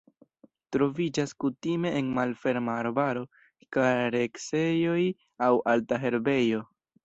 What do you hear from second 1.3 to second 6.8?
kutime en malferma arbaro, kareksejoj aŭ alta herbejo.